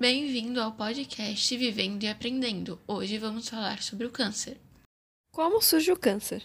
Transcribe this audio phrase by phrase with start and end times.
[0.00, 2.80] Bem-vindo ao podcast Vivendo e Aprendendo.
[2.86, 4.56] Hoje vamos falar sobre o câncer.
[5.32, 6.44] Como surge o câncer?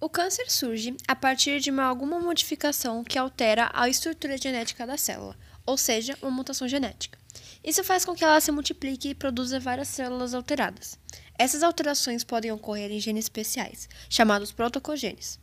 [0.00, 4.96] O câncer surge a partir de uma, alguma modificação que altera a estrutura genética da
[4.96, 7.18] célula, ou seja, uma mutação genética.
[7.64, 10.96] Isso faz com que ela se multiplique e produza várias células alteradas.
[11.36, 15.40] Essas alterações podem ocorrer em genes especiais, chamados protocogenes.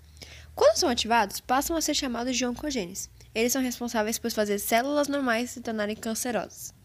[0.55, 3.09] Quando são ativados, passam a ser chamados de oncogenes.
[3.36, 6.77] Eles são responsáveis por fazer células normais se tornarem cancerosas.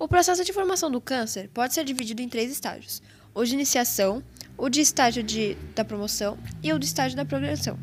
[0.00, 3.02] O processo de formação do câncer pode ser dividido em três estágios:
[3.34, 4.24] o de iniciação,
[4.56, 7.78] o de estágio de, da promoção e o de estágio da progressão.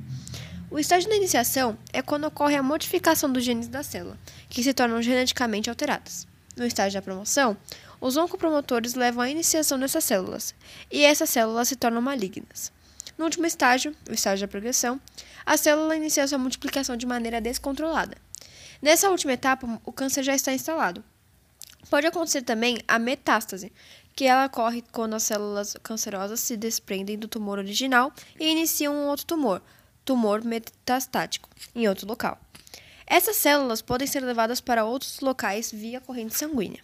[0.72, 4.18] O estágio da iniciação é quando ocorre a modificação dos genes da célula,
[4.50, 6.26] que se tornam geneticamente alteradas.
[6.56, 7.56] No estágio da promoção,
[8.02, 10.56] os oncopromotores levam à iniciação dessas células,
[10.92, 12.72] e essas células se tornam malignas.
[13.16, 15.00] No último estágio, o estágio da progressão,
[15.46, 18.18] a célula inicia sua multiplicação de maneira descontrolada.
[18.82, 21.04] Nessa última etapa, o câncer já está instalado.
[21.90, 23.72] Pode acontecer também a metástase,
[24.14, 29.08] que ela ocorre quando as células cancerosas se desprendem do tumor original e iniciam um
[29.08, 29.62] outro tumor,
[30.04, 32.38] tumor metastático, em outro local.
[33.06, 36.82] Essas células podem ser levadas para outros locais via corrente sanguínea.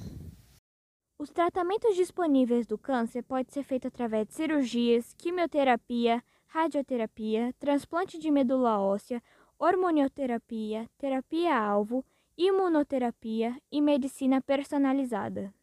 [1.19, 8.29] Os tratamentos disponíveis do câncer podem ser feitos através de cirurgias, quimioterapia, radioterapia, transplante de
[8.31, 9.21] medula óssea,
[9.57, 12.05] hormonioterapia, terapia-alvo,
[12.37, 15.53] imunoterapia e medicina personalizada.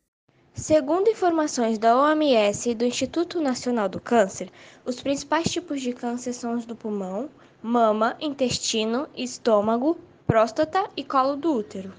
[0.55, 4.51] Segundo informações da OMS e do Instituto Nacional do Câncer,
[4.85, 7.29] os principais tipos de câncer são os do pulmão,
[7.63, 11.93] mama, intestino, estômago, próstata e colo do útero.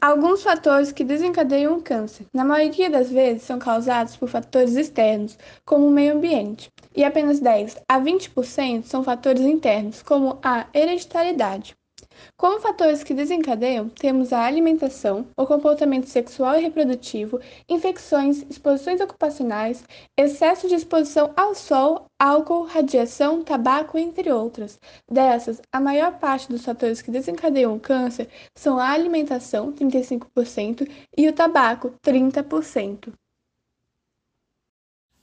[0.00, 5.38] Alguns fatores que desencadeiam o câncer, na maioria das vezes, são causados por fatores externos,
[5.64, 11.77] como o meio ambiente, e apenas 10 a 20% são fatores internos, como a hereditariedade.
[12.36, 19.84] Como fatores que desencadeiam, temos a alimentação, o comportamento sexual e reprodutivo, infecções, exposições ocupacionais,
[20.16, 24.78] excesso de exposição ao sol, álcool, radiação, tabaco, entre outras.
[25.10, 31.28] Dessas, a maior parte dos fatores que desencadeiam o câncer são a alimentação, 35%, e
[31.28, 33.12] o tabaco, 30%.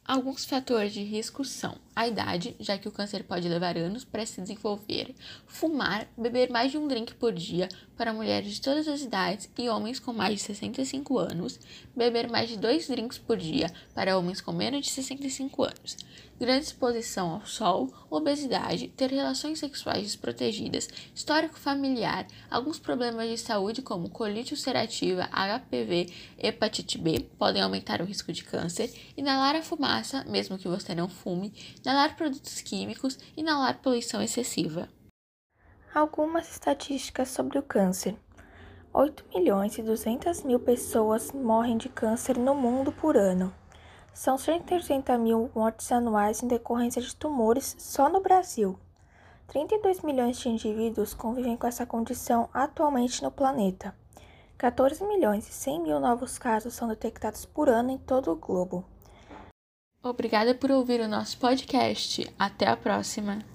[0.04, 4.26] Alguns fatores de risco são a idade, já que o câncer pode levar anos para
[4.26, 5.16] se desenvolver,
[5.48, 9.70] fumar, beber mais de um drink por dia para mulheres de todas as idades e
[9.70, 11.60] homens com mais de 65 anos,
[11.96, 15.98] beber mais de dois drinks por dia para homens com menos de 65 anos,
[16.38, 23.82] grande exposição ao sol, obesidade, ter relações sexuais desprotegidas, histórico familiar, alguns problemas de saúde
[23.82, 30.26] como colite ulcerativa, HPV, hepatite B podem aumentar o risco de câncer, inalar a fumaça,
[30.26, 31.54] mesmo que você não fume,
[31.86, 34.90] inalar produtos químicos inalar poluição excessiva.
[35.94, 38.18] Algumas estatísticas sobre o câncer.
[38.92, 43.54] 8 milhões e 200 mil pessoas morrem de câncer no mundo por ano.
[44.16, 48.80] São 180 mil mortes anuais em decorrência de tumores só no Brasil.
[49.48, 53.94] 32 milhões de indivíduos convivem com essa condição atualmente no planeta.
[54.58, 58.86] 14 milhões e 100 mil novos casos são detectados por ano em todo o globo.
[60.06, 62.32] Obrigada por ouvir o nosso podcast.
[62.38, 63.46] Até a próxima!